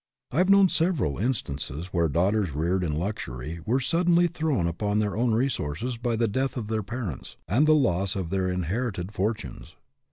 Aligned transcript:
I 0.31 0.39
have 0.39 0.49
known 0.49 0.65
of 0.65 0.71
several 0.71 1.19
instances 1.19 1.93
where 1.93 2.09
daughters 2.09 2.53
reared 2.55 2.83
in 2.83 2.95
luxury 2.97 3.59
were 3.67 3.79
suddenly 3.79 4.25
thrown 4.25 4.65
upon 4.67 4.97
their 4.97 5.15
own 5.15 5.31
resources 5.35 5.97
by 5.97 6.15
the 6.15 6.27
death 6.27 6.57
of 6.57 6.69
their 6.69 6.81
parents 6.81 7.37
and 7.47 7.67
the 7.67 7.75
loss 7.75 8.15
of 8.15 8.31
their 8.31 8.49
inherited 8.49 9.11
fortunes. 9.13 9.75